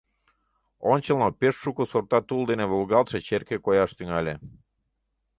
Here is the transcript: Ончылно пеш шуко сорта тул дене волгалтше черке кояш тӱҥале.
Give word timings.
Ончылно 0.91 1.27
пеш 1.39 1.55
шуко 1.63 1.83
сорта 1.91 2.19
тул 2.27 2.41
дене 2.51 2.65
волгалтше 2.71 3.17
черке 3.27 3.57
кояш 3.65 3.91
тӱҥале. 3.97 4.35